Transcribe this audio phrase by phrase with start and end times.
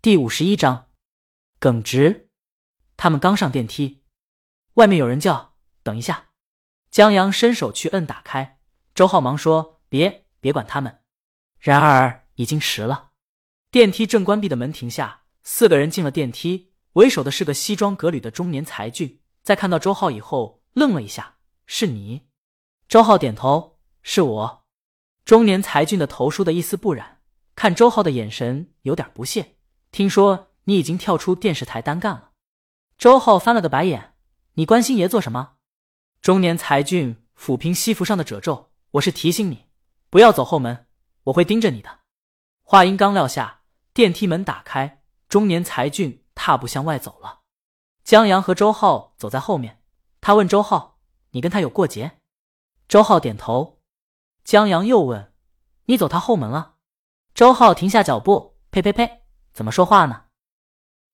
[0.00, 0.90] 第五十一章，
[1.58, 2.30] 耿直。
[2.96, 4.04] 他们刚上电梯，
[4.74, 6.28] 外面有人叫：“等一下！”
[6.88, 8.60] 江阳伸手去摁打开，
[8.94, 11.00] 周浩忙说：“别，别管他们。”
[11.58, 13.10] 然而已经迟了。
[13.72, 22.28] 电梯正关闭的门停下，四个人进了电梯，为首的是个西装革履的中年才俊，在看到周浩以后愣了一下：“是你？”
[22.86, 24.64] 周浩点头：“是我。”
[25.26, 27.20] 中年才俊的头梳得一丝不染，
[27.56, 29.56] 看周浩的眼神有点不屑。
[29.98, 32.30] 听说你已经跳出电视台单干了。
[32.96, 34.14] 周浩翻了个白眼
[34.54, 35.54] ：“你关心爷做什么？”
[36.22, 39.66] 中年才俊抚平西服上的褶皱：“我是提醒你，
[40.08, 40.86] 不要走后门，
[41.24, 41.98] 我会盯着你的。”
[42.62, 47.40] 话音刚撂下，电梯门打开，中年才俊踏步向外走了。
[48.04, 49.82] 江阳和周浩走在后面，
[50.20, 51.00] 他问周浩
[51.34, 52.20] ：“你跟他有过节？”
[52.86, 53.80] 周浩点头。
[54.44, 55.32] 江阳又问
[55.86, 56.76] ：“你走他后门了？”
[57.34, 60.24] 周浩停下脚步：“呸呸呸，怎么说话呢？”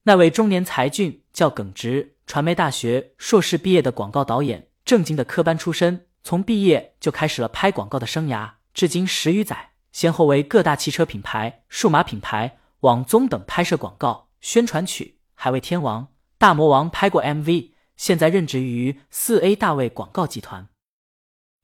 [0.04, 17.72] 那位中年才俊叫耿直，传媒大学硕士毕业的广告导演，正经的科班出身，从毕业就开始了拍广告的生涯，至今十余载，先后为各大汽车品牌、数码品牌、网综等拍摄广告宣传曲，还为天王、大魔王拍过 MV。
[17.96, 20.68] 现在任职于四 A 大卫广告集团，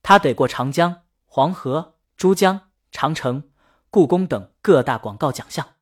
[0.03, 1.03] 他得过长江。
[1.33, 3.50] 黄河、珠江、长城、
[3.89, 5.75] 故宫等各大广告奖项，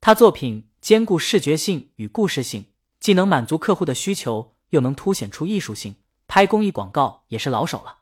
[0.00, 5.96] 他作品兼顾视觉性与故事性，既能满足客户的需求，又能凸显出艺术性。
[6.28, 7.98] 拍公益广告也是老手了。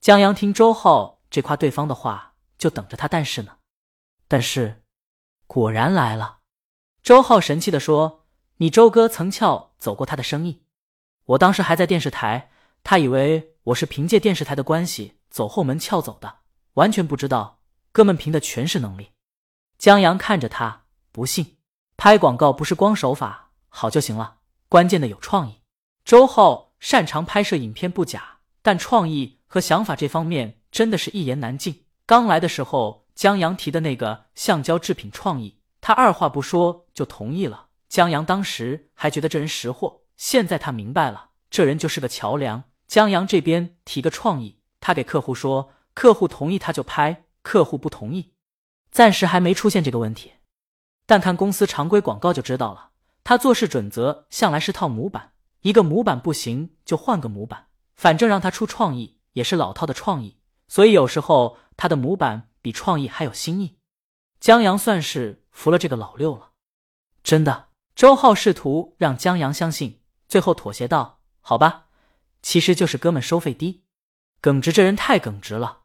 [0.00, 3.06] 江阳听周浩这夸对方的话，就等着他。
[3.06, 3.58] 但是呢，
[4.26, 4.82] 但是
[5.46, 6.40] 果然来了。
[7.02, 8.26] 周浩神气的说
[8.58, 10.62] ：“你周哥曾撬走过他的生意，
[11.24, 12.50] 我当时还在电视台，
[12.82, 16.40] 他以为我是凭借电视台的关系。”走后门撬走的，
[16.74, 17.60] 完全不知道。
[17.90, 19.12] 哥们凭的全是能力。
[19.78, 20.81] 江阳看着他，
[21.12, 21.58] 不信。
[21.96, 25.60] 拍广告不是光手法好就行了，关键的有创意。
[26.04, 31.84] 周浩擅长拍摄影片不假，但创意和想法这方面真的是一言难尽。
[32.06, 37.66] 刚来的时候，江阳提的那个橡胶制品创意，他二话不说就同意了。
[37.88, 42.64] 江阳当时还觉得这人识货，现在他明白了，这人就是个桥梁。
[42.88, 44.58] 江阳这边提个创意。
[44.80, 48.32] 他给客户说，客户同意他就拍，客户不同意，
[48.90, 50.32] 暂时还没出现这个问题。
[51.12, 52.88] 但看公司常规广告就知道了，
[53.22, 60.38] 他做事准则向来是套模板，一个模板不行就换个模板，反正让他出创意也是老套的创意。
[60.68, 63.76] 所以有时候他的模板比创意还有新意。
[64.40, 66.52] 江阳算是服了这个老六了，
[67.22, 67.68] 真的。
[67.94, 71.88] 周浩试图让江阳相信，最后妥协道：“好吧，
[72.40, 73.84] 其实就是哥们收费低。”
[74.40, 75.80] 耿直这人太耿直了，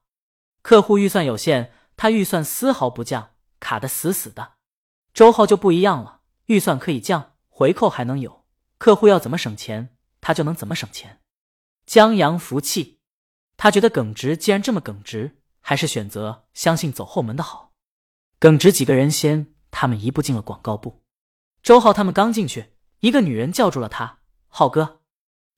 [0.62, 4.54] 客户预算有限，他预算丝毫不降，卡得死死的。
[5.14, 8.46] 周浩就不一样了，预算可以降，回扣还能有，
[8.78, 11.22] 客户要怎么省钱，他就能怎么省钱。
[11.86, 13.00] 江阳服气，
[13.56, 17.74] 他觉得耿直既然这么耿直，还是选择相信走后门的好。
[18.40, 21.02] 耿直几个人先，他们一步进了广告部。
[21.64, 25.02] 周浩他们刚进去，一个女人叫住了他：“浩哥。”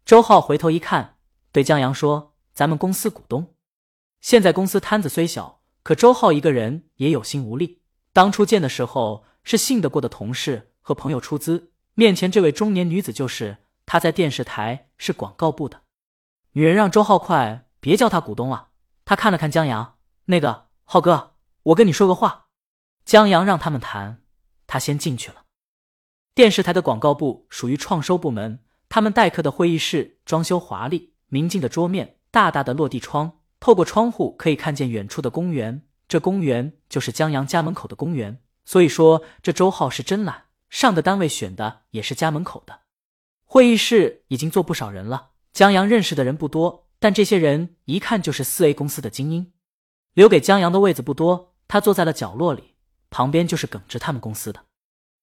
[0.06, 1.18] 周浩回头一看，
[1.52, 2.28] 对江阳说。
[2.52, 3.56] 咱们公司股东，
[4.20, 7.82] 现在公司摊子虽小，可周浩一个人也有心无力。
[8.12, 15.82] 当初建的时候是信得过的同事和朋友出资，面前这位中年女子就是她在电视台是广告部的
[16.52, 18.70] 女人，让周浩快别叫他股东了。
[19.06, 22.48] 他看了看江阳，那个浩哥，我跟你说个话。
[23.06, 24.22] 江阳让他们谈，
[24.68, 25.46] 他先进去了。
[26.36, 32.18] 电视台的广告部属于创收部门，他们待客的会议室装修华丽，明净的桌面。
[32.32, 35.88] 大大的落地窗，透过窗户可以看见远处的公园。
[36.08, 38.42] 这公园就是江阳家门口的公园。
[38.70, 42.82] 所以说，这周浩是真懒，上的单位选的也是家门口的。
[43.44, 45.32] 会议室已经坐不少人了。
[45.52, 49.52] 江阳认识的人不多，但这些人一看就是四 A 公司的精英。
[50.14, 52.76] 留给江阳的位子不多，他坐在了角落里，
[53.10, 54.66] 旁边就是耿直他们公司的。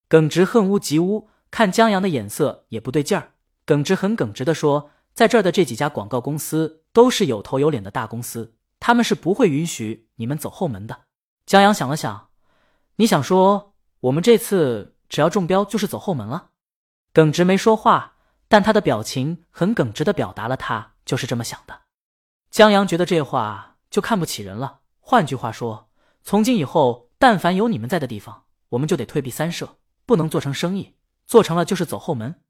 [0.09, 3.31] 耿直恨屋及乌，看江阳的眼色也不对劲儿。
[3.65, 4.91] 耿直很耿直的说。
[5.13, 11.05] 在这儿的这几家广告公司都是有头有脸的大公司，他们是不会允许你们走后门的。
[11.45, 12.26] 江阳想了想，
[12.99, 16.49] 你想说我们这次只要中标就是走后门了？
[17.13, 18.15] 耿直没说话，
[18.47, 21.81] 但他的表情很耿直的表达了他就是这么想的。
[22.49, 24.79] 江阳觉得这话就看不起人了。
[24.99, 25.89] 换句话说，
[26.23, 29.77] 从今以后，但凡有你们在的地方，我们就得退避三舍，
[30.07, 30.95] 不能做成生意，
[31.27, 32.41] 做成了就是走后门。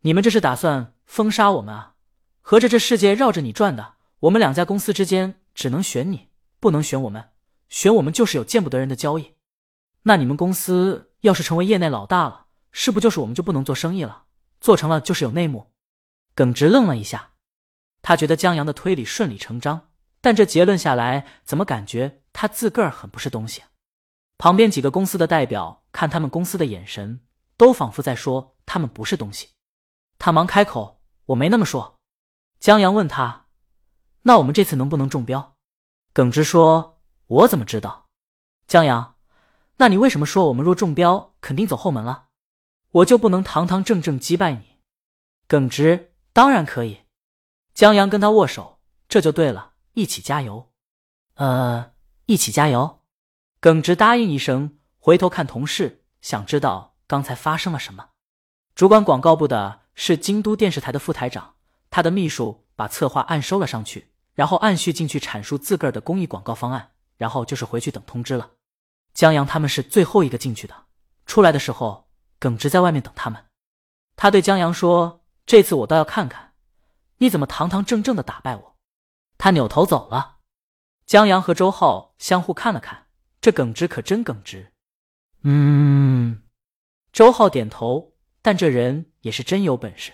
[0.00, 1.94] 你们这是打算封杀我们啊？
[2.40, 7.28] 合着这世界绕着你转的，我们两家公司之间只能选你，不能选我们。
[7.68, 9.34] 选我们就是有见不得人的交易。
[10.02, 14.24] 那你们公司要是成为业内老大了，是不就是我们就不能做生意了？
[14.60, 15.72] 做成了就是有内幕。
[16.34, 17.32] 耿直愣了一下，
[18.00, 19.90] 他觉得江阳的推理顺理成章，
[20.20, 23.62] 但这结论下来，怎么感觉他自个儿很不是东西？
[24.38, 27.20] 旁边几个公司的代表看他们公司的眼神，
[27.56, 29.50] 都仿佛在说他们不是东西。
[30.18, 32.00] 他忙开口：“我没那么说。”
[32.58, 33.46] 江阳问他
[34.22, 35.56] ：“那我们这次能不能中标？”
[36.12, 38.08] 耿直说：“我怎么知道？”
[38.66, 39.16] 江阳
[39.82, 42.26] ：“那你为什么说我们若中标，肯定走后门了？
[42.92, 44.78] 我就不能堂堂正正击败你？”
[45.48, 47.00] 耿直：“当然可以。”
[47.74, 48.78] 江阳跟他握手
[49.10, 50.70] ：“这就对了，一起加油。”
[51.34, 51.94] 呃，
[52.26, 53.00] 一起加油。
[53.58, 58.10] 耿直答应一声，回头看同事，想知道刚才发生了什么。
[58.76, 61.54] 主管广告部的是京都电视台的副台长，
[61.90, 64.12] 他的秘书把策划案收了上去。
[64.34, 68.52] 然后按序进去阐述自个儿的公益广告方案，然后就是回去等通知了。
[69.14, 70.86] 江阳他们是最后一个进去的，
[71.26, 73.46] 出来的时候，耿直在外面等他们。
[74.16, 76.54] 他对江阳说：“这次我倒要看看，
[77.18, 78.76] 你怎么堂堂正正的打败我。”
[79.38, 80.38] 他扭头走了。
[81.04, 83.06] 江阳和周浩相互看了看，
[83.40, 84.72] 这耿直可真耿直。
[85.42, 86.42] 嗯，
[87.12, 90.12] 周浩点头，但这人也是真有本事。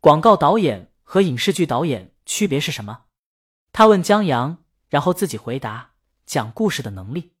[0.00, 3.04] 广告导演和影视剧导演区别是什么？
[3.72, 5.92] 他问江阳，然后自己回答
[6.26, 7.34] ：“讲故事的能力。”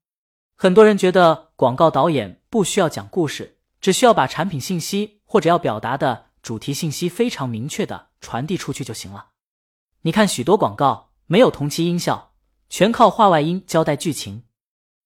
[0.60, 9.26] 很多人觉得广告导演不需要讲故事，只需要把产品信息或者要表达的主题信息非常明确的传递出去就行了。
[10.02, 12.32] 你看许多广告没有同期音效，
[12.68, 14.42] 全靠话外音交代剧情。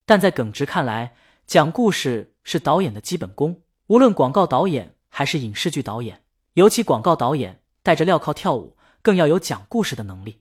[0.07, 1.15] 但在耿直看来，
[1.47, 3.61] 讲故事是导演的基本功。
[3.89, 6.23] 无论广告导演还是影视剧导演，
[6.55, 10.41] 尤其广告导演带着镣铐跳舞，更要有讲故事的能力。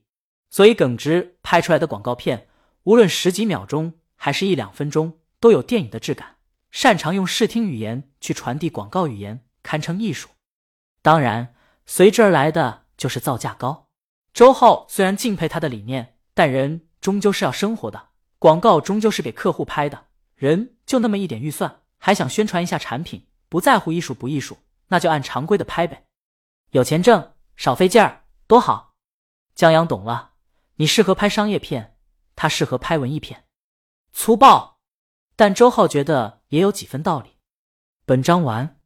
[0.50, 2.48] 所以，耿直拍出来的广告片，
[2.84, 6.36] 无论十几秒钟还是一两分钟，都有电影的质感。
[6.70, 10.30] 擅长用视听语言去传递广告语言，堪称艺术。
[11.02, 11.56] 当然，
[11.88, 13.88] 随之而来的就是造价高。
[14.32, 24.60] 周浩虽然敬佩他的理念，但人终究是要生活的，广告终究是给客户拍的，人就那么一点预算，还想宣传一下产品，不在乎艺术不艺术，
[24.90, 26.06] 那就按常规的拍呗。
[26.70, 28.94] 有钱挣，少费劲儿，多好。
[29.56, 30.34] 江阳懂了。
[30.76, 31.98] 你适合拍商业片，
[32.36, 33.46] 他适合拍文艺片，
[34.12, 34.80] 粗暴，
[35.36, 37.38] 但周浩觉得也有几分道理。
[38.06, 38.81] 本章完。